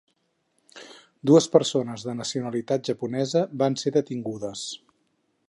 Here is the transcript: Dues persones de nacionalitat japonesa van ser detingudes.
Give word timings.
Dues 1.31 1.47
persones 1.55 2.07
de 2.07 2.15
nacionalitat 2.21 2.91
japonesa 2.93 3.45
van 3.65 3.79
ser 3.83 3.95
detingudes. 4.01 4.67